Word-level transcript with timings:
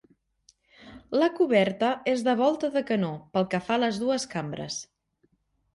La 1.23 1.27
coberta 1.39 1.91
és 2.15 2.25
de 2.29 2.35
volta 2.41 2.73
de 2.79 2.85
canó 2.89 3.13
pel 3.37 3.47
que 3.53 3.65
fa 3.69 3.79
a 3.79 3.83
les 3.87 4.05
dues 4.07 4.29
cambres. 4.37 4.85